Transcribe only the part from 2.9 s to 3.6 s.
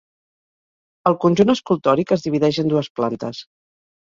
plantes.